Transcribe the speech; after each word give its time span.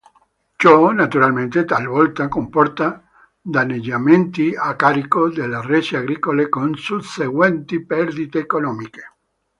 Ciò 0.55 0.91
naturalmente 0.91 1.63
talvolta 1.63 2.27
comporta 2.27 3.03
danneggiamenti 3.39 4.55
a 4.55 4.75
carico 4.75 5.29
delle 5.29 5.61
rese 5.63 5.97
agricole 5.97 6.49
con 6.49 6.73
susseguenti 6.75 7.85
perdite 7.85 8.39
economiche. 8.39 9.11